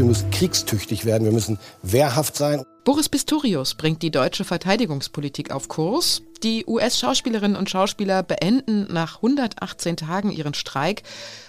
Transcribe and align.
wir 0.00 0.06
müssen 0.06 0.30
kriegstüchtig 0.30 1.04
werden, 1.04 1.24
wir 1.24 1.32
müssen 1.32 1.58
wehrhaft 1.82 2.34
sein. 2.34 2.64
Boris 2.84 3.10
Pistorius 3.10 3.74
bringt 3.74 4.02
die 4.02 4.10
deutsche 4.10 4.44
Verteidigungspolitik 4.44 5.50
auf 5.50 5.68
Kurs. 5.68 6.22
Die 6.42 6.64
US-Schauspielerinnen 6.66 7.54
und 7.54 7.68
Schauspieler 7.68 8.22
beenden 8.22 8.90
nach 8.90 9.16
118 9.16 9.98
Tagen 9.98 10.32
ihren 10.32 10.54
Streik. 10.54 11.02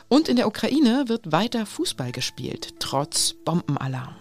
Und 0.10 0.28
in 0.28 0.36
der 0.36 0.48
Ukraine 0.48 1.06
wird 1.08 1.32
weiter 1.32 1.66
Fußball 1.66 2.12
gespielt, 2.12 2.74
trotz 2.80 3.36
Bombenalarm. 3.46 4.16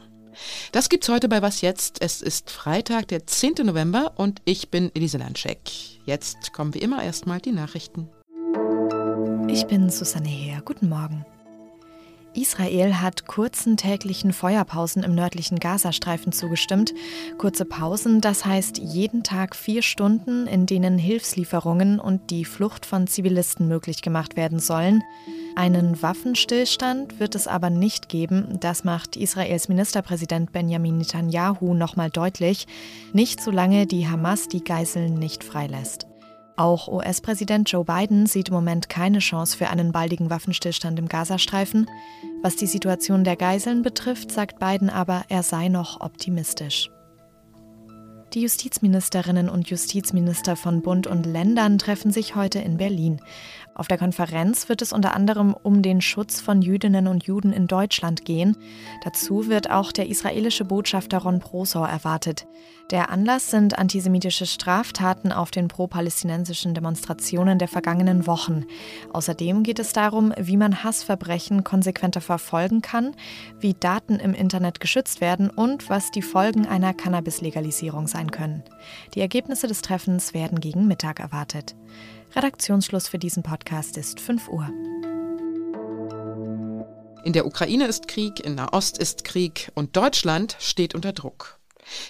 Das 0.70 0.88
gibt's 0.88 1.08
heute 1.08 1.28
bei 1.28 1.42
Was 1.42 1.60
Jetzt. 1.60 2.00
Es 2.00 2.22
ist 2.22 2.50
Freitag, 2.50 3.08
der 3.08 3.26
10. 3.26 3.54
November 3.64 4.12
und 4.14 4.40
ich 4.44 4.70
bin 4.70 4.92
Elise 4.94 5.18
Landscheck. 5.18 5.58
Jetzt 6.06 6.52
kommen 6.52 6.72
wie 6.74 6.78
immer 6.78 7.02
erstmal 7.02 7.40
die 7.40 7.50
Nachrichten. 7.50 8.08
Ich 9.48 9.66
bin 9.66 9.90
Susanne 9.90 10.28
Heer. 10.28 10.62
Guten 10.64 10.88
Morgen. 10.88 11.26
Israel 12.34 13.01
hat 13.01 13.27
kurzen 13.27 13.77
täglichen 13.77 14.33
Feuerpausen 14.33 15.02
im 15.02 15.15
nördlichen 15.15 15.59
Gazastreifen 15.59 16.33
zugestimmt. 16.33 16.95
Kurze 17.39 17.65
Pausen, 17.65 18.20
das 18.20 18.45
heißt 18.45 18.79
jeden 18.79 19.23
Tag 19.23 19.56
vier 19.56 19.83
Stunden, 19.83 20.47
in 20.47 20.66
denen 20.66 20.97
Hilfslieferungen 20.97 21.98
und 21.98 22.30
die 22.30 22.45
Flucht 22.45 22.87
von 22.87 23.06
Zivilisten 23.06 23.66
möglich 23.66 24.03
gemacht 24.03 24.37
werden 24.37 24.61
sollen. 24.61 25.03
Einen 25.56 26.01
Waffenstillstand 26.01 27.19
wird 27.19 27.34
es 27.34 27.48
aber 27.48 27.70
nicht 27.70 28.09
geben, 28.09 28.59
das 28.61 28.84
macht 28.84 29.17
Israels 29.17 29.69
Ministerpräsident 29.69 30.53
Benjamin 30.53 30.98
Netanyahu 30.98 31.75
nochmal 31.75 32.11
deutlich, 32.11 32.67
nicht 33.12 33.41
solange 33.41 33.87
die 33.87 34.09
Hamas 34.09 34.48
die 34.48 34.62
Geiseln 34.62 35.15
nicht 35.15 35.42
freilässt. 35.42 36.09
Auch 36.60 36.88
US-Präsident 36.88 37.70
Joe 37.70 37.87
Biden 37.87 38.27
sieht 38.27 38.48
im 38.48 38.55
Moment 38.55 38.91
keine 38.91 39.20
Chance 39.20 39.56
für 39.56 39.70
einen 39.70 39.92
baldigen 39.92 40.28
Waffenstillstand 40.28 40.98
im 40.98 41.09
Gazastreifen. 41.09 41.88
Was 42.42 42.55
die 42.55 42.66
Situation 42.66 43.24
der 43.24 43.36
Geiseln 43.36 43.80
betrifft, 43.80 44.30
sagt 44.30 44.58
Biden 44.58 44.91
aber, 44.91 45.25
er 45.31 45.42
sei 45.42 45.69
noch 45.69 46.03
optimistisch. 46.03 46.91
Die 48.34 48.42
Justizministerinnen 48.42 49.48
und 49.48 49.70
Justizminister 49.70 50.55
von 50.55 50.83
Bund 50.83 51.06
und 51.06 51.25
Ländern 51.25 51.78
treffen 51.78 52.11
sich 52.11 52.36
heute 52.36 52.58
in 52.58 52.77
Berlin. 52.77 53.22
Auf 53.81 53.89
der 53.89 53.97
Konferenz 53.97 54.69
wird 54.69 54.83
es 54.83 54.92
unter 54.92 55.17
anderem 55.17 55.55
um 55.55 55.81
den 55.81 56.03
Schutz 56.03 56.39
von 56.39 56.61
Jüdinnen 56.61 57.06
und 57.06 57.25
Juden 57.25 57.50
in 57.55 57.67
Deutschland 57.67 58.27
gehen. 58.27 58.55
Dazu 59.05 59.48
wird 59.48 59.70
auch 59.70 59.91
der 59.91 60.11
israelische 60.11 60.67
Botschafter 60.67 61.17
Ron 61.17 61.39
Prosor 61.39 61.89
erwartet. 61.89 62.47
Der 62.91 63.09
Anlass 63.09 63.50
sind 63.50 63.78
antisemitische 63.78 64.45
Straftaten 64.45 65.33
auf 65.33 65.50
den 65.50 65.69
pro-palästinensischen 65.69 66.75
Demonstrationen 66.75 67.59
der 67.59 67.69
vergangenen 67.69 68.27
Wochen. 68.27 68.67
Außerdem 69.14 69.62
geht 69.62 69.78
es 69.78 69.94
darum, 69.94 70.34
wie 70.37 70.59
man 70.59 70.84
Hassverbrechen 70.84 71.65
konsequenter 71.65 72.20
verfolgen 72.20 72.83
kann, 72.83 73.17
wie 73.61 73.72
Daten 73.72 74.17
im 74.17 74.34
Internet 74.34 74.81
geschützt 74.81 75.22
werden 75.22 75.48
und 75.48 75.89
was 75.89 76.11
die 76.11 76.20
Folgen 76.20 76.67
einer 76.67 76.92
Cannabis-Legalisierung 76.92 78.09
sein 78.09 78.31
können. 78.31 78.62
Die 79.15 79.20
Ergebnisse 79.22 79.69
des 79.69 79.81
Treffens 79.81 80.34
werden 80.34 80.61
gegen 80.61 80.87
Mittag 80.87 81.19
erwartet. 81.19 81.77
Redaktionsschluss 82.34 83.09
für 83.09 83.19
diesen 83.19 83.42
Podcast 83.42 83.97
ist 83.97 84.20
5 84.20 84.48
Uhr. 84.48 84.69
In 87.25 87.33
der 87.33 87.45
Ukraine 87.45 87.87
ist 87.87 88.06
Krieg, 88.06 88.39
in 88.41 88.55
Nahost 88.55 88.98
ist 88.98 89.25
Krieg 89.25 89.72
und 89.75 89.97
Deutschland 89.97 90.56
steht 90.61 90.95
unter 90.95 91.12
Druck. 91.12 91.59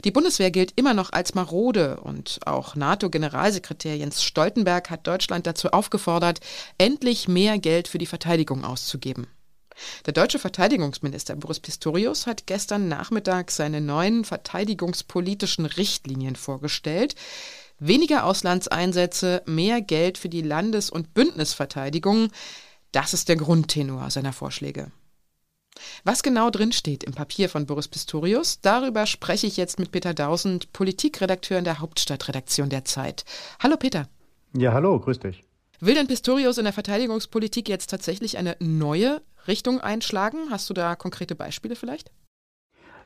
Die 0.04 0.10
Bundeswehr 0.10 0.50
gilt 0.50 0.78
immer 0.78 0.92
noch 0.92 1.12
als 1.12 1.34
marode 1.34 2.00
und 2.00 2.40
auch 2.44 2.74
NATO-Generalsekretär 2.74 3.96
Jens 3.96 4.22
Stoltenberg 4.22 4.90
hat 4.90 5.06
Deutschland 5.06 5.46
dazu 5.46 5.70
aufgefordert, 5.70 6.40
endlich 6.76 7.26
mehr 7.26 7.58
Geld 7.58 7.88
für 7.88 7.98
die 7.98 8.06
Verteidigung 8.06 8.62
auszugeben. 8.62 9.26
Der 10.04 10.12
deutsche 10.12 10.38
Verteidigungsminister 10.38 11.36
Boris 11.36 11.60
Pistorius 11.60 12.26
hat 12.26 12.46
gestern 12.46 12.88
Nachmittag 12.88 13.50
seine 13.50 13.80
neuen 13.80 14.24
verteidigungspolitischen 14.26 15.64
Richtlinien 15.64 16.36
vorgestellt. 16.36 17.14
Weniger 17.80 18.24
Auslandseinsätze, 18.24 19.42
mehr 19.46 19.80
Geld 19.80 20.18
für 20.18 20.28
die 20.28 20.42
Landes- 20.42 20.90
und 20.90 21.14
Bündnisverteidigung, 21.14 22.28
das 22.92 23.14
ist 23.14 23.30
der 23.30 23.36
Grundtenor 23.36 24.10
seiner 24.10 24.34
Vorschläge. 24.34 24.92
Was 26.04 26.22
genau 26.22 26.50
drinsteht 26.50 27.04
im 27.04 27.14
Papier 27.14 27.48
von 27.48 27.64
Boris 27.64 27.88
Pistorius, 27.88 28.60
darüber 28.60 29.06
spreche 29.06 29.46
ich 29.46 29.56
jetzt 29.56 29.78
mit 29.78 29.92
Peter 29.92 30.12
Dausend, 30.12 30.72
Politikredakteur 30.74 31.58
in 31.58 31.64
der 31.64 31.78
Hauptstadtredaktion 31.78 32.68
der 32.68 32.84
Zeit. 32.84 33.24
Hallo 33.60 33.78
Peter. 33.78 34.08
Ja, 34.54 34.72
hallo, 34.72 35.00
grüß 35.00 35.20
dich. 35.20 35.42
Will 35.80 35.94
denn 35.94 36.06
Pistorius 36.06 36.58
in 36.58 36.64
der 36.64 36.74
Verteidigungspolitik 36.74 37.66
jetzt 37.68 37.88
tatsächlich 37.88 38.36
eine 38.36 38.56
neue 38.60 39.22
Richtung 39.48 39.80
einschlagen? 39.80 40.50
Hast 40.50 40.68
du 40.68 40.74
da 40.74 40.96
konkrete 40.96 41.34
Beispiele 41.34 41.76
vielleicht? 41.76 42.10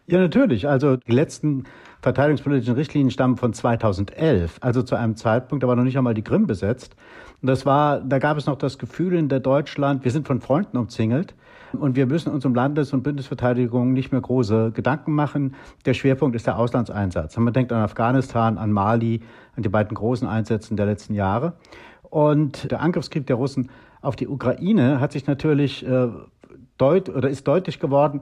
Ja, 0.06 0.18
natürlich. 0.18 0.68
Also 0.68 0.96
die 0.96 1.12
letzten 1.12 1.64
verteidigungspolitischen 2.02 2.74
Richtlinien 2.74 3.10
stammen 3.10 3.38
von 3.38 3.54
2011, 3.54 4.58
also 4.60 4.82
zu 4.82 4.96
einem 4.96 5.16
Zeitpunkt, 5.16 5.62
da 5.62 5.68
war 5.68 5.76
noch 5.76 5.84
nicht 5.84 5.96
einmal 5.96 6.12
die 6.12 6.22
Krim 6.22 6.46
besetzt. 6.46 6.94
Und 7.40 7.48
das 7.48 7.64
war, 7.64 8.00
da 8.00 8.18
gab 8.18 8.36
es 8.36 8.44
noch 8.44 8.56
das 8.58 8.78
Gefühl 8.78 9.14
in 9.14 9.30
der 9.30 9.40
Deutschland, 9.40 10.04
wir 10.04 10.10
sind 10.10 10.26
von 10.26 10.42
Freunden 10.42 10.76
umzingelt 10.76 11.34
und 11.72 11.96
wir 11.96 12.04
müssen 12.04 12.30
uns 12.30 12.44
um 12.44 12.54
Landes- 12.54 12.92
und 12.92 13.02
Bündnisverteidigung 13.02 13.94
nicht 13.94 14.12
mehr 14.12 14.20
große 14.20 14.72
Gedanken 14.72 15.12
machen. 15.12 15.54
Der 15.86 15.94
Schwerpunkt 15.94 16.36
ist 16.36 16.46
der 16.46 16.58
Auslandseinsatz. 16.58 17.36
Man 17.38 17.54
denkt 17.54 17.72
an 17.72 17.80
Afghanistan, 17.80 18.58
an 18.58 18.72
Mali, 18.72 19.22
an 19.56 19.62
die 19.62 19.70
beiden 19.70 19.94
großen 19.94 20.28
Einsätze 20.28 20.74
der 20.74 20.84
letzten 20.84 21.14
Jahre. 21.14 21.54
Und 22.02 22.70
der 22.70 22.82
Angriffskrieg 22.82 23.26
der 23.26 23.36
Russen 23.36 23.70
auf 24.02 24.16
die 24.16 24.28
Ukraine 24.28 25.00
hat 25.00 25.12
sich 25.12 25.26
natürlich 25.26 25.86
äh, 25.86 26.08
deut 26.76 27.08
oder 27.08 27.30
ist 27.30 27.48
deutlich 27.48 27.80
geworden, 27.80 28.20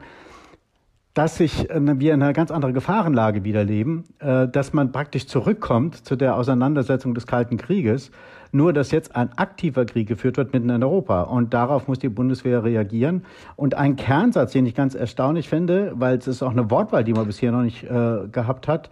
dass 1.14 1.36
sich 1.36 1.68
äh, 1.70 1.80
wir 2.00 2.14
in 2.14 2.22
einer 2.22 2.32
ganz 2.32 2.50
anderen 2.50 2.74
Gefahrenlage 2.74 3.44
wieder 3.44 3.64
leben, 3.64 4.04
äh, 4.18 4.48
dass 4.48 4.72
man 4.72 4.92
praktisch 4.92 5.26
zurückkommt 5.26 6.06
zu 6.06 6.16
der 6.16 6.36
Auseinandersetzung 6.36 7.14
des 7.14 7.26
Kalten 7.26 7.56
Krieges, 7.56 8.10
nur 8.50 8.72
dass 8.72 8.90
jetzt 8.90 9.16
ein 9.16 9.30
aktiver 9.36 9.84
Krieg 9.84 10.08
geführt 10.08 10.36
wird 10.36 10.52
mitten 10.52 10.70
in 10.70 10.82
Europa. 10.82 11.22
Und 11.22 11.54
darauf 11.54 11.88
muss 11.88 11.98
die 11.98 12.08
Bundeswehr 12.08 12.64
reagieren. 12.64 13.24
Und 13.56 13.74
ein 13.74 13.96
Kernsatz, 13.96 14.52
den 14.52 14.66
ich 14.66 14.74
ganz 14.74 14.94
erstaunlich 14.94 15.48
finde, 15.48 15.92
weil 15.94 16.18
es 16.18 16.26
ist 16.26 16.42
auch 16.42 16.50
eine 16.50 16.70
Wortwahl, 16.70 17.04
die 17.04 17.12
man 17.12 17.26
bisher 17.26 17.52
noch 17.52 17.62
nicht 17.62 17.84
äh, 17.84 18.28
gehabt 18.30 18.68
hat, 18.68 18.90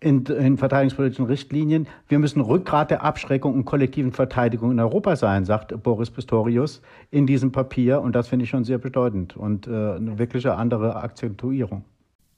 in, 0.00 0.24
in 0.24 0.56
verteidigungspolitischen 0.56 1.26
Richtlinien. 1.26 1.86
Wir 2.08 2.18
müssen 2.18 2.40
Rückgrat 2.40 2.90
der 2.90 3.02
Abschreckung 3.02 3.54
und 3.54 3.64
kollektiven 3.66 4.12
Verteidigung 4.12 4.72
in 4.72 4.80
Europa 4.80 5.16
sein, 5.16 5.44
sagt 5.44 5.82
Boris 5.82 6.10
Pistorius 6.10 6.80
in 7.10 7.26
diesem 7.26 7.52
Papier. 7.52 8.00
Und 8.00 8.14
das 8.14 8.28
finde 8.28 8.44
ich 8.44 8.50
schon 8.50 8.64
sehr 8.64 8.78
bedeutend 8.78 9.36
und 9.36 9.66
äh, 9.66 9.70
eine 9.70 10.18
wirkliche 10.18 10.54
andere 10.54 10.96
Akzentuierung. 10.96 11.84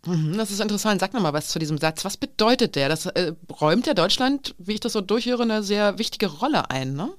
Mhm, 0.06 0.36
das 0.36 0.50
ist 0.50 0.60
interessant. 0.60 1.00
Sag 1.00 1.14
noch 1.14 1.22
mal 1.22 1.32
was 1.32 1.48
zu 1.48 1.58
diesem 1.60 1.78
Satz. 1.78 2.04
Was 2.04 2.16
bedeutet 2.16 2.74
der? 2.74 2.88
Das 2.88 3.06
äh, 3.06 3.32
räumt 3.60 3.86
ja 3.86 3.94
Deutschland, 3.94 4.54
wie 4.58 4.72
ich 4.72 4.80
das 4.80 4.92
so 4.92 5.00
durchhöre, 5.00 5.42
eine 5.42 5.62
sehr 5.62 5.98
wichtige 5.98 6.26
Rolle 6.26 6.70
ein, 6.70 6.94
ne? 6.94 7.10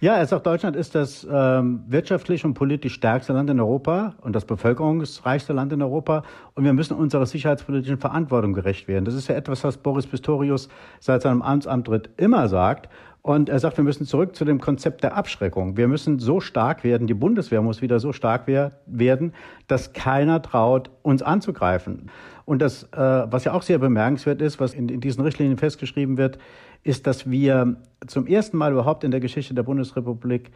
Ja, 0.00 0.14
er 0.16 0.26
sagt, 0.26 0.46
Deutschland 0.46 0.76
ist 0.76 0.94
das 0.94 1.26
ähm, 1.30 1.84
wirtschaftlich 1.86 2.44
und 2.44 2.54
politisch 2.54 2.94
stärkste 2.94 3.32
Land 3.32 3.50
in 3.50 3.60
Europa 3.60 4.14
und 4.20 4.34
das 4.34 4.44
bevölkerungsreichste 4.44 5.52
Land 5.52 5.72
in 5.72 5.82
Europa. 5.82 6.22
Und 6.54 6.64
wir 6.64 6.72
müssen 6.72 6.96
unserer 6.96 7.26
sicherheitspolitischen 7.26 7.98
Verantwortung 7.98 8.52
gerecht 8.52 8.88
werden. 8.88 9.04
Das 9.04 9.14
ist 9.14 9.28
ja 9.28 9.34
etwas, 9.34 9.64
was 9.64 9.76
Boris 9.76 10.06
Pistorius 10.06 10.68
seit 10.98 11.22
seinem 11.22 11.42
Amtsantritt 11.42 12.10
immer 12.16 12.48
sagt. 12.48 12.88
Und 13.22 13.50
er 13.50 13.58
sagt, 13.58 13.76
wir 13.76 13.84
müssen 13.84 14.06
zurück 14.06 14.34
zu 14.34 14.46
dem 14.46 14.60
Konzept 14.60 15.02
der 15.02 15.14
Abschreckung. 15.14 15.76
Wir 15.76 15.88
müssen 15.88 16.18
so 16.18 16.40
stark 16.40 16.84
werden, 16.84 17.06
die 17.06 17.14
Bundeswehr 17.14 17.60
muss 17.60 17.82
wieder 17.82 18.00
so 18.00 18.14
stark 18.14 18.46
werden, 18.46 19.34
dass 19.66 19.92
keiner 19.92 20.40
traut, 20.40 20.90
uns 21.02 21.22
anzugreifen. 21.22 22.10
Und 22.46 22.62
das, 22.62 22.84
äh, 22.92 22.96
was 22.98 23.44
ja 23.44 23.52
auch 23.52 23.62
sehr 23.62 23.78
bemerkenswert 23.78 24.40
ist, 24.40 24.58
was 24.58 24.72
in, 24.72 24.88
in 24.88 25.00
diesen 25.00 25.22
Richtlinien 25.22 25.58
festgeschrieben 25.58 26.16
wird, 26.16 26.38
ist, 26.82 27.06
dass 27.06 27.30
wir 27.30 27.76
zum 28.06 28.26
ersten 28.26 28.56
Mal 28.56 28.72
überhaupt 28.72 29.04
in 29.04 29.10
der 29.10 29.20
Geschichte 29.20 29.54
der 29.54 29.62
Bundesrepublik 29.62 30.50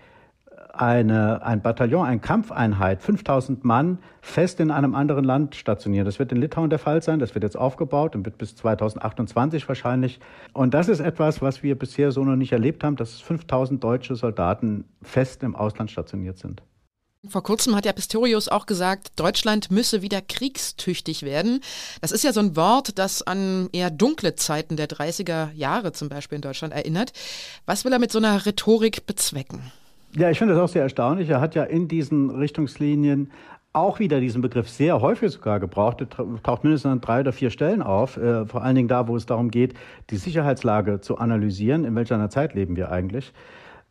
eine, 0.77 1.45
ein 1.45 1.63
Bataillon, 1.63 2.05
eine 2.05 2.21
Kampfeinheit, 2.21 3.01
5000 3.03 3.65
Mann, 3.65 3.99
fest 4.21 4.61
in 4.61 4.71
einem 4.71 4.95
anderen 4.95 5.25
Land 5.25 5.55
stationieren. 5.55 6.05
Das 6.05 6.19
wird 6.19 6.33
in 6.33 6.39
Litauen 6.39 6.71
der 6.71 6.79
Fall 6.79 7.03
sein. 7.03 7.19
Das 7.19 7.35
wird 7.35 7.45
jetzt 7.45 7.57
aufgebaut 7.57 8.17
und 8.17 8.25
wird 8.25 8.39
bis 8.39 8.57
2028 8.57 9.69
wahrscheinlich. 9.69 10.21
Und 10.53 10.75
das 10.75 10.89
ist 10.89 11.01
etwas, 11.01 11.43
was 11.43 11.63
wir 11.63 11.79
bisher 11.79 12.11
so 12.11 12.25
noch 12.25 12.37
nicht 12.37 12.53
erlebt 12.53 12.83
haben, 12.85 12.97
dass 12.97 13.21
5000 13.21 13.83
deutsche 13.83 14.17
Soldaten 14.17 14.85
fest 15.03 15.43
im 15.43 15.55
Ausland 15.55 15.91
stationiert 15.91 16.39
sind. 16.39 16.63
Vor 17.27 17.43
kurzem 17.43 17.75
hat 17.75 17.87
ja 17.87 17.93
Pistorius 17.93 18.49
auch 18.49 18.67
gesagt, 18.67 19.19
Deutschland 19.19 19.71
müsse 19.71 20.03
wieder 20.03 20.21
kriegstüchtig 20.21 21.23
werden. 21.23 21.61
Das 22.03 22.13
ist 22.13 22.23
ja 22.23 22.33
so 22.33 22.41
ein 22.41 22.55
Wort, 22.55 22.99
das 22.99 23.23
an 23.23 23.71
eher 23.73 23.91
dunkle 23.91 24.35
Zeiten 24.35 24.77
der 24.77 24.89
30er 24.89 25.53
Jahre 25.55 25.93
zum 25.93 26.11
Beispiel 26.11 26.37
in 26.37 26.43
Deutschland 26.43 26.75
erinnert. 26.75 27.13
Was 27.65 27.85
will 27.85 27.93
er 27.93 27.99
mit 27.99 28.13
so 28.13 28.19
einer 28.19 28.45
Rhetorik 28.45 29.07
bezwecken? 29.07 29.73
Ja, 30.17 30.31
ich 30.31 30.39
finde 30.39 30.55
das 30.55 30.63
auch 30.63 30.73
sehr 30.73 30.83
erstaunlich. 30.83 31.31
Er 31.31 31.41
hat 31.41 31.55
ja 31.55 31.65
in 31.65 31.89
diesen 31.89 32.31
Richtungslinien 32.31 33.31
auch 33.73 33.99
wieder 33.99 34.21
diesen 34.21 34.43
Begriff 34.43 34.69
sehr 34.69 35.01
häufig 35.01 35.33
sogar 35.33 35.59
gebraucht. 35.59 36.01
Er 36.01 36.09
taucht 36.09 36.63
mindestens 36.63 36.93
an 36.93 37.01
drei 37.01 37.21
oder 37.21 37.33
vier 37.33 37.51
Stellen 37.51 37.83
auf, 37.83 38.17
äh, 38.17 38.47
vor 38.47 38.63
allen 38.63 38.77
Dingen 38.77 38.89
da, 38.89 39.09
wo 39.09 39.17
es 39.17 39.27
darum 39.27 39.51
geht, 39.51 39.75
die 40.11 40.17
Sicherheitslage 40.17 41.01
zu 41.01 41.19
analysieren, 41.19 41.85
in 41.85 41.97
welcher 41.97 42.31
Zeit 42.31 42.55
leben 42.55 42.77
wir 42.77 42.93
eigentlich. 42.93 43.33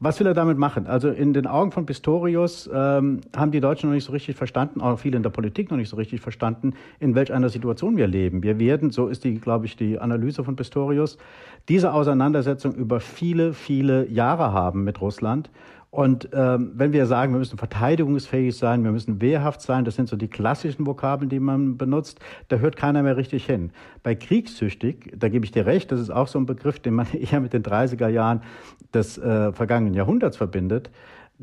Was 0.05 0.19
will 0.19 0.27
er 0.27 0.33
damit 0.33 0.57
machen? 0.57 0.85
Also 0.85 1.07
in 1.07 1.31
den 1.31 1.47
Augen 1.47 1.71
von 1.71 1.85
Pistorius 1.85 2.69
ähm, 2.73 3.21
haben 3.33 3.51
die 3.51 3.61
Deutschen 3.61 3.87
noch 3.89 3.93
nicht 3.93 4.03
so 4.03 4.11
richtig 4.11 4.35
verstanden, 4.35 4.81
auch 4.81 4.99
viele 4.99 5.15
in 5.15 5.23
der 5.23 5.29
Politik 5.29 5.71
noch 5.71 5.77
nicht 5.77 5.87
so 5.87 5.95
richtig 5.95 6.19
verstanden, 6.19 6.73
in 6.99 7.15
welch 7.15 7.31
einer 7.31 7.47
Situation 7.47 7.95
wir 7.95 8.05
leben. 8.05 8.43
Wir 8.43 8.59
werden, 8.59 8.91
so 8.91 9.07
ist 9.07 9.23
die, 9.23 9.35
glaube 9.35 9.65
ich, 9.65 9.77
die 9.77 9.99
Analyse 9.99 10.43
von 10.43 10.57
Pistorius, 10.57 11.17
diese 11.69 11.93
Auseinandersetzung 11.93 12.75
über 12.75 12.99
viele, 12.99 13.53
viele 13.53 14.05
Jahre 14.09 14.51
haben 14.51 14.83
mit 14.83 14.99
Russland. 14.99 15.49
Und 15.93 16.29
ähm, 16.33 16.71
wenn 16.73 16.91
wir 16.91 17.05
sagen, 17.05 17.33
wir 17.33 17.37
müssen 17.37 17.59
verteidigungsfähig 17.59 18.57
sein, 18.57 18.83
wir 18.83 18.91
müssen 18.91 19.21
wehrhaft 19.21 19.61
sein, 19.61 19.85
das 19.85 19.95
sind 19.95 20.09
so 20.09 20.15
die 20.15 20.27
klassischen 20.27 20.87
Vokabeln, 20.87 21.29
die 21.29 21.39
man 21.39 21.77
benutzt, 21.77 22.19
da 22.47 22.55
hört 22.55 22.77
keiner 22.77 23.03
mehr 23.03 23.15
richtig 23.15 23.45
hin. 23.45 23.69
Bei 24.01 24.15
kriegssüchtig, 24.15 25.13
da 25.15 25.29
gebe 25.29 25.45
ich 25.45 25.51
dir 25.51 25.67
recht, 25.67 25.91
das 25.91 25.99
ist 25.99 26.09
auch 26.09 26.27
so 26.27 26.39
ein 26.39 26.47
Begriff, 26.47 26.79
den 26.79 26.95
man 26.95 27.05
eher 27.13 27.39
mit 27.41 27.53
den 27.53 27.61
30er 27.61 28.07
Jahren 28.07 28.41
des 28.91 29.19
äh, 29.19 29.53
vergangenen 29.53 29.93
Jahrhunderts 29.93 30.35
verbindet. 30.35 30.89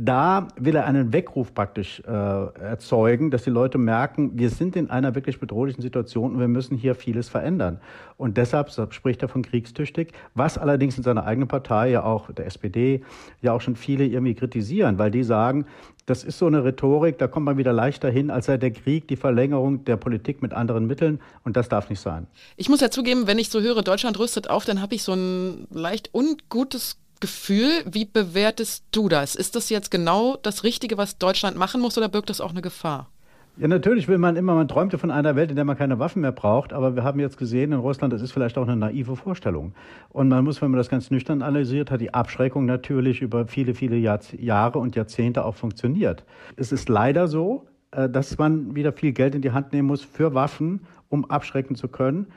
Da 0.02 0.48
will 0.56 0.76
er 0.76 0.86
einen 0.86 1.12
Weckruf 1.12 1.52
praktisch 1.52 2.00
äh, 2.06 2.10
erzeugen, 2.10 3.30
dass 3.30 3.44
die 3.44 3.50
Leute 3.50 3.76
merken, 3.76 4.38
wir 4.38 4.48
sind 4.48 4.74
in 4.74 4.88
einer 4.88 5.14
wirklich 5.14 5.38
bedrohlichen 5.38 5.82
Situation 5.82 6.32
und 6.32 6.40
wir 6.40 6.48
müssen 6.48 6.74
hier 6.78 6.94
vieles 6.94 7.28
verändern. 7.28 7.80
Und 8.16 8.38
deshalb 8.38 8.70
spricht 8.94 9.20
er 9.20 9.28
von 9.28 9.42
kriegstüchtig, 9.42 10.12
was 10.34 10.56
allerdings 10.56 10.96
in 10.96 11.02
seiner 11.02 11.26
eigenen 11.26 11.48
Partei, 11.48 11.90
ja 11.90 12.02
auch 12.02 12.32
der 12.32 12.46
SPD, 12.46 13.02
ja 13.42 13.52
auch 13.52 13.60
schon 13.60 13.76
viele 13.76 14.06
irgendwie 14.06 14.34
kritisieren, 14.34 14.98
weil 14.98 15.10
die 15.10 15.22
sagen, 15.22 15.66
das 16.06 16.24
ist 16.24 16.38
so 16.38 16.46
eine 16.46 16.64
Rhetorik, 16.64 17.18
da 17.18 17.28
kommt 17.28 17.44
man 17.44 17.58
wieder 17.58 17.74
leichter 17.74 18.08
hin, 18.08 18.30
als 18.30 18.46
sei 18.46 18.56
der 18.56 18.70
Krieg 18.70 19.06
die 19.06 19.16
Verlängerung 19.16 19.84
der 19.84 19.98
Politik 19.98 20.40
mit 20.40 20.54
anderen 20.54 20.86
Mitteln 20.86 21.20
und 21.44 21.58
das 21.58 21.68
darf 21.68 21.90
nicht 21.90 22.00
sein. 22.00 22.26
Ich 22.56 22.70
muss 22.70 22.80
ja 22.80 22.90
zugeben, 22.90 23.26
wenn 23.26 23.38
ich 23.38 23.50
so 23.50 23.60
höre, 23.60 23.82
Deutschland 23.82 24.18
rüstet 24.18 24.48
auf, 24.48 24.64
dann 24.64 24.80
habe 24.80 24.94
ich 24.94 25.02
so 25.02 25.12
ein 25.12 25.66
leicht 25.70 26.14
ungutes 26.14 26.96
Gefühl. 27.20 27.70
Wie 27.84 28.04
bewertest 28.04 28.84
du 28.92 29.08
das? 29.08 29.34
Ist 29.34 29.56
das 29.56 29.68
jetzt 29.68 29.90
genau 29.90 30.36
das 30.42 30.64
Richtige, 30.64 30.98
was 30.98 31.18
Deutschland 31.18 31.56
machen 31.56 31.80
muss 31.80 31.96
oder 31.96 32.08
birgt 32.08 32.30
das 32.30 32.40
auch 32.40 32.50
eine 32.50 32.62
Gefahr? 32.62 33.08
Ja, 33.56 33.68
natürlich 33.68 34.08
will 34.08 34.16
man 34.16 34.36
immer, 34.36 34.54
man 34.54 34.68
träumte 34.68 34.96
von 34.96 35.10
einer 35.10 35.36
Welt, 35.36 35.50
in 35.50 35.56
der 35.56 35.66
man 35.66 35.76
keine 35.76 35.98
Waffen 35.98 36.22
mehr 36.22 36.32
braucht, 36.32 36.72
aber 36.72 36.96
wir 36.96 37.04
haben 37.04 37.20
jetzt 37.20 37.36
gesehen, 37.36 37.72
in 37.72 37.80
Russland, 37.80 38.10
das 38.12 38.22
ist 38.22 38.32
vielleicht 38.32 38.56
auch 38.56 38.66
eine 38.66 38.76
naive 38.76 39.16
Vorstellung. 39.16 39.74
Und 40.08 40.28
man 40.28 40.44
muss, 40.44 40.62
wenn 40.62 40.70
man 40.70 40.78
das 40.78 40.88
ganz 40.88 41.10
nüchtern 41.10 41.42
analysiert, 41.42 41.90
hat 41.90 42.00
die 42.00 42.14
Abschreckung 42.14 42.64
natürlich 42.64 43.20
über 43.20 43.46
viele, 43.46 43.74
viele 43.74 43.96
Jahr 43.96 44.20
Jahre 44.38 44.78
und 44.78 44.96
Jahrzehnte 44.96 45.44
auch 45.44 45.56
funktioniert. 45.56 46.24
Es 46.56 46.72
ist 46.72 46.88
leider 46.88 47.28
so, 47.28 47.66
äh, 47.90 48.08
dass 48.08 48.38
man 48.38 48.74
wieder 48.74 48.92
viel 48.92 49.12
Geld 49.12 49.34
in 49.34 49.42
die 49.42 49.50
Hand 49.50 49.72
nehmen 49.72 49.88
muss 49.88 50.02
für 50.02 50.32
Waffen, 50.32 50.86
um 51.10 51.30
abschrecken 51.30 51.76
zu 51.76 51.88
können. 51.88 52.28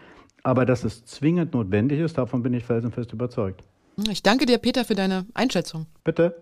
Aber 0.42 0.66
dass 0.66 0.84
es 0.84 1.06
zwingend 1.06 1.54
notwendig 1.54 2.00
ist, 2.00 2.18
davon 2.18 2.44
bin 2.44 2.54
ich 2.54 2.66
felsenfest 2.66 3.14
überzeugt. 3.14 3.64
Ich 4.10 4.24
danke 4.24 4.46
dir, 4.46 4.58
Peter, 4.58 4.86
für 4.86 4.96
deine 4.96 5.26
Einschätzung. 5.34 5.86
Bitte. 6.04 6.36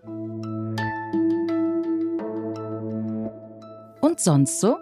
Und 4.00 4.20
sonst 4.20 4.60
so? 4.60 4.78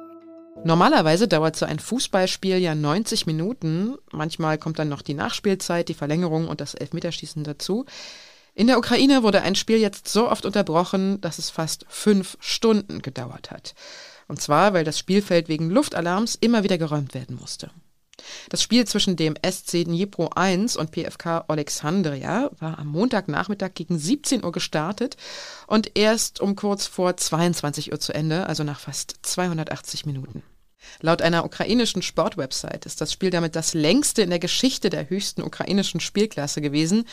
Normalerweise 0.63 1.27
dauert 1.27 1.57
so 1.57 1.67
ein 1.67 1.79
Fußballspiel 1.79 2.59
ja 2.59 2.75
90 2.75 3.27
Minuten. 3.27 3.97
Manchmal 4.13 4.59
kommt 4.59 4.79
dann 4.79 4.89
noch 4.89 5.03
die 5.03 5.15
Nachspielzeit, 5.15 5.89
die 5.89 5.95
Verlängerung 5.95 6.49
und 6.49 6.61
das 6.61 6.75
Elfmeterschießen 6.75 7.45
dazu. 7.45 7.87
In 8.55 8.67
der 8.67 8.79
Ukraine 8.79 9.23
wurde 9.23 9.43
ein 9.43 9.55
Spiel 9.55 9.79
jetzt 9.79 10.09
so 10.09 10.29
oft 10.29 10.45
unterbrochen, 10.45 11.21
dass 11.21 11.39
es 11.39 11.51
fast 11.51 11.87
fünf 11.89 12.37
Stunden 12.41 13.01
gedauert 13.01 13.51
hat. 13.51 13.75
Und 14.29 14.41
zwar, 14.41 14.75
weil 14.75 14.85
das 14.85 14.99
Spielfeld 14.99 15.49
wegen 15.49 15.71
Luftalarms 15.71 16.37
immer 16.41 16.63
wieder 16.63 16.79
geräumt 16.79 17.15
werden 17.15 17.37
musste. 17.37 17.71
Das 18.49 18.63
Spiel 18.63 18.87
zwischen 18.87 19.17
dem 19.17 19.35
SC 19.37 19.85
Dnipro 19.85 20.31
1 20.35 20.77
und 20.77 20.91
PFK 20.91 21.45
Alexandria 21.49 22.51
war 22.59 22.79
am 22.79 22.89
Montagnachmittag 22.89 23.71
gegen 23.75 23.99
17 23.99 24.45
Uhr 24.45 24.53
gestartet 24.53 25.17
und 25.67 25.97
erst 25.97 26.41
um 26.41 26.57
kurz 26.57 26.87
vor 26.87 27.17
22 27.17 27.93
Uhr 27.93 28.01
zu 28.01 28.13
Ende, 28.13 28.47
also 28.47 28.65
nach 28.65 28.81
fast 28.81 29.17
280 29.23 30.07
Minuten. 30.07 30.43
Laut 31.01 31.23
einer 31.23 31.45
ukrainischen 31.45 32.03
Sportwebsite 32.03 32.87
ist 32.87 33.01
das 33.01 33.13
Spiel 33.13 33.31
damit 33.31 33.57
das 33.57 33.75
längste 33.75 34.23
in 34.23 34.31
der 34.31 34.39
Geschichte 34.39 34.91
der 34.91 35.09
höchsten 35.09 35.43
ukrainischen 35.43 36.01
Spielklasse 36.01 36.61
gewesen. 36.61 37.07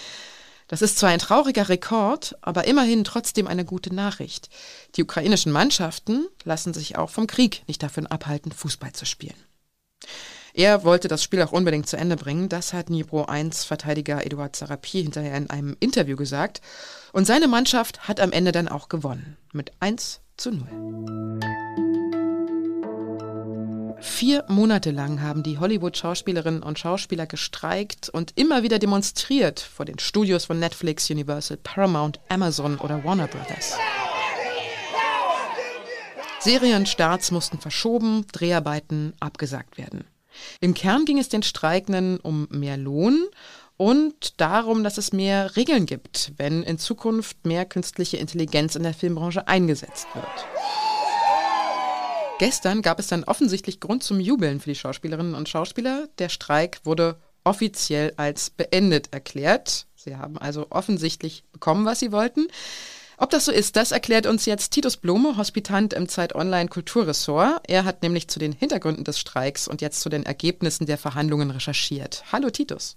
Das 0.67 0.81
ist 0.81 0.97
zwar 0.97 1.11
ein 1.11 1.19
trauriger 1.19 1.69
Rekord, 1.69 2.35
aber 2.41 2.65
immerhin 2.65 3.05
trotzdem 3.05 3.47
eine 3.47 3.63
gute 3.63 3.93
Nachricht. 3.93 4.49
Die 4.95 5.03
ukrainischen 5.03 5.51
Mannschaften 5.51 6.27
lassen 6.43 6.73
sich 6.73 6.97
auch 6.97 7.09
vom 7.09 7.27
Krieg 7.27 7.63
nicht 7.67 7.81
davon 7.83 8.07
abhalten, 8.07 8.51
Fußball 8.51 8.91
zu 8.91 9.05
spielen. 9.05 9.37
Er 10.57 10.83
wollte 10.83 11.07
das 11.07 11.21
Spiel 11.21 11.43
auch 11.43 11.51
unbedingt 11.51 11.87
zu 11.87 11.97
Ende 11.97 12.15
bringen. 12.15 12.49
Das 12.49 12.73
hat 12.73 12.89
Nibro 12.89 13.25
1 13.25 13.63
Verteidiger 13.63 14.25
Eduard 14.25 14.55
Sarapi 14.55 15.03
hinterher 15.03 15.37
in 15.37 15.51
einem 15.51 15.77
Interview 15.79 16.15
gesagt. 16.15 16.61
Und 17.13 17.27
seine 17.27 17.47
Mannschaft 17.47 18.07
hat 18.07 18.19
am 18.19 18.31
Ende 18.31 18.51
dann 18.51 18.67
auch 18.67 18.89
gewonnen. 18.89 19.37
Mit 19.53 19.71
1 19.81 20.19
zu 20.35 20.49
0. 20.49 21.37
Vier 24.01 24.45
Monate 24.47 24.89
lang 24.89 25.21
haben 25.21 25.43
die 25.43 25.59
Hollywood-Schauspielerinnen 25.59 26.63
und 26.63 26.79
Schauspieler 26.79 27.27
gestreikt 27.27 28.09
und 28.09 28.33
immer 28.35 28.63
wieder 28.63 28.79
demonstriert 28.79 29.59
vor 29.59 29.85
den 29.85 29.99
Studios 29.99 30.45
von 30.45 30.57
Netflix, 30.57 31.07
Universal, 31.11 31.57
Paramount, 31.57 32.19
Amazon 32.29 32.79
oder 32.79 33.03
Warner 33.03 33.27
Brothers. 33.27 33.77
Serienstarts 36.39 37.29
mussten 37.29 37.59
verschoben, 37.59 38.25
Dreharbeiten 38.31 39.13
abgesagt 39.19 39.77
werden. 39.77 40.05
Im 40.59 40.73
Kern 40.73 41.05
ging 41.05 41.19
es 41.19 41.29
den 41.29 41.43
Streikenden 41.43 42.19
um 42.19 42.47
mehr 42.49 42.77
Lohn 42.77 43.25
und 43.77 44.39
darum, 44.41 44.83
dass 44.83 44.97
es 44.97 45.13
mehr 45.13 45.55
Regeln 45.55 45.85
gibt, 45.85 46.33
wenn 46.37 46.63
in 46.63 46.79
Zukunft 46.79 47.45
mehr 47.45 47.65
künstliche 47.65 48.17
Intelligenz 48.17 48.75
in 48.75 48.83
der 48.83 48.93
Filmbranche 48.93 49.47
eingesetzt 49.47 50.07
wird. 50.13 50.47
Gestern 52.39 52.81
gab 52.81 52.99
es 52.99 53.07
dann 53.07 53.23
offensichtlich 53.23 53.79
Grund 53.79 54.03
zum 54.03 54.19
Jubeln 54.19 54.59
für 54.59 54.69
die 54.69 54.75
Schauspielerinnen 54.75 55.33
und 55.33 55.49
Schauspieler. 55.49 56.07
Der 56.19 56.29
Streik 56.29 56.79
wurde 56.83 57.17
offiziell 57.43 58.13
als 58.17 58.49
beendet 58.49 59.11
erklärt. 59.11 59.87
Sie 59.95 60.17
haben 60.17 60.37
also 60.37 60.67
offensichtlich 60.69 61.43
bekommen, 61.51 61.85
was 61.85 61.99
sie 61.99 62.11
wollten. 62.11 62.47
Ob 63.19 63.31
das 63.31 63.45
so 63.45 63.51
ist, 63.51 63.75
das 63.75 63.91
erklärt 63.91 64.27
uns 64.27 64.45
jetzt 64.45 64.69
Titus 64.69 64.95
Blome, 64.95 65.37
Hospitant 65.37 65.91
im 65.93 66.07
Zeit 66.07 66.35
Online 66.35 66.69
Kulturressort. 66.69 67.61
Er 67.67 67.83
hat 67.83 68.03
nämlich 68.03 68.27
zu 68.27 68.37
den 68.37 68.51
Hintergründen 68.51 69.03
des 69.03 69.17
Streiks 69.17 69.67
und 69.67 69.81
jetzt 69.81 70.01
zu 70.01 70.09
den 70.09 70.23
Ergebnissen 70.23 70.85
der 70.85 70.99
Verhandlungen 70.99 71.49
recherchiert. 71.49 72.23
Hallo 72.31 72.51
Titus. 72.51 72.95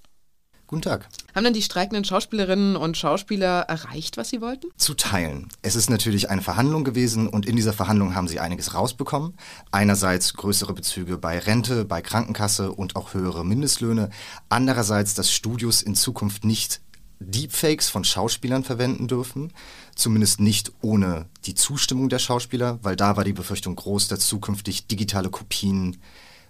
Guten 0.66 0.82
Tag. 0.82 1.08
Haben 1.34 1.44
denn 1.44 1.54
die 1.54 1.62
streikenden 1.62 2.04
Schauspielerinnen 2.04 2.76
und 2.76 2.98
Schauspieler 2.98 3.62
erreicht, 3.62 4.18
was 4.18 4.28
sie 4.28 4.42
wollten? 4.42 4.66
Zu 4.76 4.92
teilen. 4.92 5.48
Es 5.62 5.74
ist 5.74 5.88
natürlich 5.88 6.28
eine 6.28 6.42
Verhandlung 6.42 6.84
gewesen 6.84 7.26
und 7.26 7.46
in 7.46 7.56
dieser 7.56 7.72
Verhandlung 7.72 8.14
haben 8.14 8.28
sie 8.28 8.40
einiges 8.40 8.74
rausbekommen. 8.74 9.38
Einerseits 9.72 10.34
größere 10.34 10.74
Bezüge 10.74 11.16
bei 11.16 11.38
Rente, 11.38 11.86
bei 11.86 12.02
Krankenkasse 12.02 12.72
und 12.72 12.94
auch 12.94 13.14
höhere 13.14 13.42
Mindestlöhne. 13.42 14.10
Andererseits, 14.50 15.14
dass 15.14 15.32
Studios 15.32 15.80
in 15.80 15.94
Zukunft 15.94 16.44
nicht 16.44 16.82
Deepfakes 17.20 17.90
von 17.90 18.02
Schauspielern 18.02 18.64
verwenden 18.64 19.06
dürfen, 19.06 19.52
zumindest 19.94 20.40
nicht 20.40 20.72
ohne 20.80 21.26
die 21.44 21.54
Zustimmung 21.54 22.08
der 22.08 22.18
Schauspieler, 22.18 22.78
weil 22.82 22.96
da 22.96 23.16
war 23.16 23.24
die 23.24 23.34
Befürchtung 23.34 23.76
groß, 23.76 24.08
dass 24.08 24.26
zukünftig 24.26 24.86
digitale 24.86 25.28
Kopien 25.28 25.98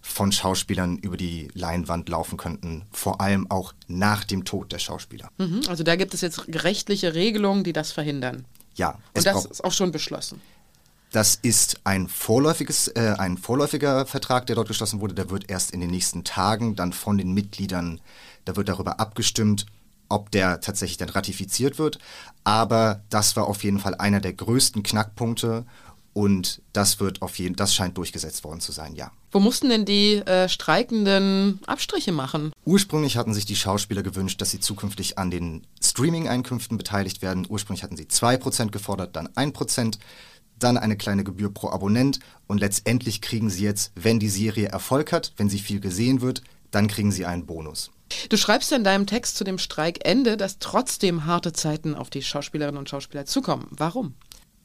von 0.01 0.33
Schauspielern 0.33 0.97
über 0.99 1.17
die 1.17 1.49
Leinwand 1.55 2.09
laufen 2.09 2.39
könnten, 2.39 2.87
vor 2.91 3.21
allem 3.21 3.51
auch 3.51 3.75
nach 3.87 4.25
dem 4.25 4.45
Tod 4.45 4.73
der 4.73 4.79
Schauspieler. 4.79 5.31
Mhm, 5.39 5.63
also 5.69 5.83
da 5.83 5.97
gibt 5.97 6.15
es 6.15 6.21
jetzt 6.23 6.47
rechtliche 6.49 7.15
Regelungen, 7.15 7.65
die 7.65 7.73
das 7.73 7.93
verhindern. 7.93 8.47
Ja. 8.77 8.99
Und 9.15 9.27
das 9.27 9.45
ist 9.45 9.65
auch 9.65 9.73
schon 9.73 9.93
beschlossen. 9.93 10.41
Das 11.13 11.35
ist 11.43 11.81
ein, 11.83 12.09
vorläufiges, 12.09 12.89
äh, 12.89 13.15
ein 13.19 13.37
vorläufiger 13.37 14.07
Vertrag, 14.07 14.47
der 14.47 14.55
dort 14.55 14.69
geschlossen 14.69 15.01
wurde. 15.01 15.15
Der 15.15 15.29
wird 15.29 15.51
erst 15.51 15.73
in 15.73 15.81
den 15.81 15.91
nächsten 15.91 16.23
Tagen 16.23 16.77
dann 16.77 16.93
von 16.93 17.19
den 17.19 17.33
Mitgliedern, 17.33 18.01
da 18.45 18.55
wird 18.55 18.69
darüber 18.69 19.01
abgestimmt, 19.01 19.67
ob 20.11 20.31
der 20.31 20.61
tatsächlich 20.61 20.99
dann 20.99 21.09
ratifiziert 21.09 21.79
wird. 21.79 21.99
Aber 22.45 23.03
das 23.09 23.37
war 23.37 23.47
auf 23.47 23.65
jeden 23.65 23.81
Fall 23.81 23.95
einer 23.95 24.21
der 24.21 24.35
größten 24.35 24.83
Knackpunkte 24.83 25.65
und 26.13 26.61
das 26.73 26.99
wird 27.01 27.23
auf 27.23 27.39
jeden, 27.39 27.55
das 27.55 27.75
scheint 27.75 27.97
durchgesetzt 27.97 28.43
worden 28.45 28.61
zu 28.61 28.73
sein, 28.73 28.95
ja. 28.95 29.13
Wo 29.31 29.39
mussten 29.39 29.69
denn 29.69 29.85
die 29.85 30.17
äh, 30.17 30.49
Streikenden 30.49 31.61
Abstriche 31.67 32.11
machen? 32.11 32.53
Ursprünglich 32.65 33.17
hatten 33.17 33.33
sich 33.33 33.47
die 33.47 33.55
Schauspieler 33.55 34.03
gewünscht, 34.03 34.41
dass 34.41 34.51
sie 34.51 34.59
zukünftig 34.59 35.19
an 35.19 35.31
den 35.31 35.67
Streaming-Einkünften 35.81 36.77
beteiligt 36.77 37.23
werden. 37.23 37.47
Ursprünglich 37.49 37.85
hatten 37.85 37.97
sie 37.97 38.07
2% 38.07 38.71
gefordert, 38.71 39.15
dann 39.15 39.29
1%, 39.29 39.99
dann 40.59 40.77
eine 40.77 40.97
kleine 40.97 41.23
Gebühr 41.23 41.55
pro 41.55 41.71
Abonnent 41.71 42.19
und 42.49 42.59
letztendlich 42.59 43.21
kriegen 43.21 43.49
sie 43.49 43.65
jetzt, 43.65 43.93
wenn 43.95 44.19
die 44.19 44.29
Serie 44.29 44.69
Erfolg 44.69 45.13
hat, 45.13 45.33
wenn 45.37 45.49
sie 45.49 45.61
viel 45.61 45.79
gesehen 45.79 46.21
wird, 46.21 46.43
dann 46.73 46.89
kriegen 46.89 47.13
sie 47.13 47.25
einen 47.25 47.47
Bonus. 47.47 47.93
Du 48.29 48.37
schreibst 48.37 48.73
in 48.73 48.85
deinem 48.85 49.07
Text 49.07 49.37
zu 49.37 49.45
dem 49.45 49.59
Streikende, 49.59 50.37
dass 50.37 50.59
trotzdem 50.59 51.27
harte 51.27 51.53
Zeiten 51.53 51.95
auf 51.95 52.11
die 52.11 52.23
Schauspielerinnen 52.23 52.79
und 52.79 52.89
Schauspieler 52.89 53.27
zukommen. 53.27 53.69
Warum? 53.71 54.15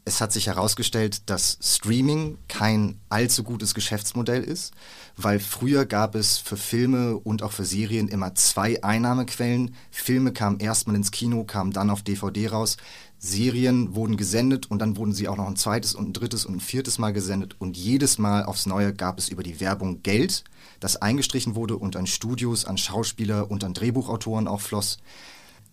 Es 0.07 0.21
hat 0.21 0.31
sich 0.31 0.45
herausgestellt, 0.45 1.31
dass 1.31 1.57
Streaming 1.63 2.37
kein 2.47 2.99
allzu 3.09 3.43
gutes 3.43 3.73
Geschäftsmodell 3.73 4.43
ist, 4.43 4.71
weil 5.17 5.39
früher 5.39 5.87
gab 5.87 6.13
es 6.13 6.37
für 6.37 6.57
Filme 6.57 7.17
und 7.17 7.41
auch 7.41 7.51
für 7.51 7.65
Serien 7.65 8.07
immer 8.07 8.35
zwei 8.35 8.83
Einnahmequellen. 8.83 9.73
Filme 9.89 10.31
kamen 10.31 10.59
erstmal 10.59 10.95
ins 10.95 11.09
Kino, 11.09 11.43
kamen 11.43 11.71
dann 11.71 11.89
auf 11.89 12.03
DVD 12.03 12.49
raus. 12.49 12.77
Serien 13.25 13.95
wurden 13.95 14.17
gesendet 14.17 14.69
und 14.69 14.79
dann 14.79 14.97
wurden 14.97 15.13
sie 15.13 15.27
auch 15.27 15.37
noch 15.37 15.47
ein 15.47 15.55
zweites 15.55 15.95
und 15.95 16.09
ein 16.09 16.13
drittes 16.13 16.45
und 16.45 16.57
ein 16.57 16.59
viertes 16.59 16.99
Mal 16.99 17.11
gesendet 17.11 17.55
und 17.59 17.75
jedes 17.75 18.17
Mal 18.17 18.43
aufs 18.43 18.65
Neue 18.65 18.93
gab 18.93 19.17
es 19.17 19.29
über 19.29 19.41
die 19.41 19.59
Werbung 19.59 20.03
Geld, 20.03 20.43
das 20.79 20.97
eingestrichen 20.97 21.55
wurde 21.55 21.75
und 21.77 21.95
an 21.95 22.07
Studios, 22.07 22.65
an 22.65 22.77
Schauspieler 22.77 23.49
und 23.49 23.63
an 23.63 23.73
Drehbuchautoren 23.73 24.47
auch 24.47 24.61
floss. 24.61 24.97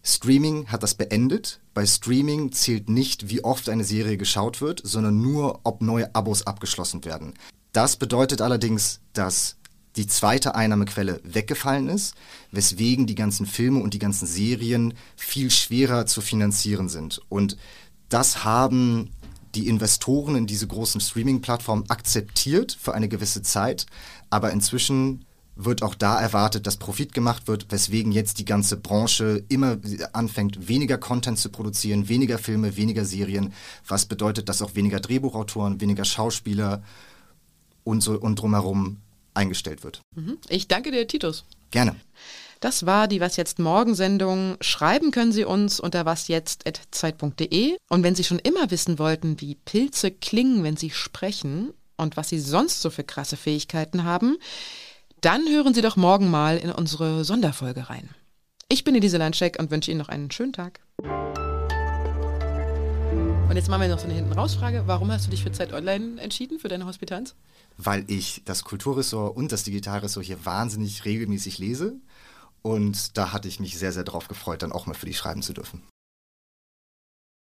Streaming 0.03 0.67
hat 0.69 0.83
das 0.83 0.95
beendet. 0.95 1.61
Bei 1.75 1.87
Streaming 1.87 2.53
zählt 2.53 2.89
nicht, 2.89 3.29
wie 3.29 3.45
oft 3.45 3.69
eine 3.69 3.85
Serie 3.85 4.17
geschaut 4.17 4.61
wird, 4.61 4.81
sondern 4.83 5.21
nur, 5.21 5.61
ob 5.63 5.81
neue 5.81 6.13
Abos 6.15 6.47
abgeschlossen 6.47 7.05
werden. 7.05 7.35
Das 7.73 7.97
bedeutet 7.97 8.41
allerdings, 8.41 9.01
dass 9.13 9.57
die 9.97 10.07
zweite 10.07 10.55
Einnahmequelle 10.55 11.21
weggefallen 11.25 11.89
ist, 11.89 12.15
weswegen 12.51 13.07
die 13.07 13.15
ganzen 13.15 13.47
Filme 13.47 13.81
und 13.81 13.95
die 13.95 13.99
ganzen 13.99 14.27
Serien 14.27 14.95
viel 15.17 15.51
schwerer 15.51 16.07
zu 16.07 16.21
finanzieren 16.21 16.89
sind. 16.89 17.21
Und 17.29 17.57
das 18.09 18.45
haben 18.45 19.11
die 19.55 19.69
Investoren 19.69 20.37
in 20.37 20.47
diese 20.47 20.67
großen 20.67 21.01
Streaming-Plattformen 21.01 21.89
akzeptiert 21.91 22.77
für 22.81 22.95
eine 22.95 23.09
gewisse 23.09 23.43
Zeit, 23.43 23.87
aber 24.31 24.51
inzwischen 24.51 25.27
wird 25.55 25.83
auch 25.83 25.95
da 25.95 26.19
erwartet, 26.19 26.67
dass 26.67 26.79
Profit 26.79 27.13
gemacht 27.13 27.47
wird, 27.47 27.71
weswegen 27.71 28.11
jetzt 28.11 28.39
die 28.39 28.47
ganze 28.47 28.79
Branche 28.79 29.45
immer 29.49 29.77
anfängt, 30.15 30.69
weniger 30.69 30.97
Content 30.97 31.39
zu 31.39 31.51
produzieren, 31.51 32.09
weniger 32.09 32.39
Filme, 32.39 32.77
weniger 32.79 33.05
Serien, 33.05 33.53
was 33.87 34.07
bedeutet, 34.07 34.49
dass 34.49 34.63
auch 34.63 34.75
weniger 34.75 35.01
Drehbuchautoren, 35.01 35.81
weniger 35.83 36.07
Schauspieler 36.07 36.83
und 37.85 38.03
so 38.03 38.19
und 38.19 38.37
drumherum 38.37 38.97
eingestellt 39.35 39.85
wird. 39.85 40.03
Mhm. 40.15 40.39
Ich 40.49 40.69
danke 40.69 40.91
dir, 40.91 41.07
Titus. 41.07 41.45
Gerne. 41.71 41.97
Das 42.61 42.87
war 42.87 43.09
die 43.09 43.21
Was 43.21 43.37
jetzt 43.37 43.59
Morgen-Sendung. 43.59 44.57
Schreiben 44.61 45.11
können 45.11 45.33
Sie 45.33 45.45
uns 45.45 45.81
unter 45.81 46.05
wasjetzt.zeit.de. 46.05 47.77
Und 47.89 48.03
wenn 48.05 48.15
Sie 48.15 48.23
schon 48.23 48.39
immer 48.39 48.71
wissen 48.71 49.01
wollten, 49.01 49.41
wie 49.41 49.57
Pilze 49.57 50.13
klingen, 50.13 50.63
wenn 50.63 50.77
sie 50.77 50.91
sprechen 50.91 51.73
und 51.97 52.17
was 52.17 52.29
sie 52.29 52.39
sonst 52.39 52.81
so 52.81 52.91
für 52.91 53.03
krasse 53.03 53.37
Fähigkeiten 53.37 54.05
haben, 54.05 54.37
dann 55.21 55.49
hören 55.49 55.75
Sie 55.75 55.83
doch 55.83 55.97
morgen 55.97 56.31
mal 56.31 56.57
in 56.57 56.71
unsere 56.71 57.25
Sonderfolge 57.25 57.91
rein. 57.91 58.11
Ich 58.69 58.85
bin 58.85 58.95
Elise 58.95 59.19
Landscheck 59.19 59.59
und 59.59 59.71
wünsche 59.71 59.91
Ihnen 59.91 59.99
noch 59.99 60.09
einen 60.09 60.31
schönen 60.31 60.53
Tag. 60.53 60.81
Und 63.53 63.57
jetzt 63.59 63.69
machen 63.69 63.83
wir 63.83 63.89
noch 63.89 63.99
so 63.99 64.07
eine 64.07 64.15
Hinten-Raus-Frage. 64.15 64.85
Warum 64.87 65.13
hast 65.13 65.27
du 65.27 65.31
dich 65.31 65.43
für 65.43 65.53
Zeit 65.53 65.75
Online 65.75 66.19
entschieden, 66.19 66.59
für 66.59 66.69
deine 66.69 66.87
Hospitanz? 66.87 67.35
weil 67.77 68.05
ich 68.09 68.43
das 68.47 68.65
Kulturressort 68.65 69.37
und 69.37 69.53
das 69.53 69.65
Digitalressort 69.65 70.25
hier 70.25 70.45
wahnsinnig 70.45 71.05
regelmäßig 71.05 71.59
lese. 71.59 71.97
Und 72.63 73.19
da 73.19 73.33
hatte 73.33 73.49
ich 73.49 73.61
mich 73.61 73.79
sehr, 73.79 73.93
sehr 73.93 74.05
drauf 74.05 74.29
gefreut, 74.29 74.63
dann 74.63 74.73
auch 74.73 74.87
mal 74.87 74.95
für 74.95 75.07
die 75.07 75.15
schreiben 75.15 75.43
zu 75.43 75.53
dürfen. 75.53 75.83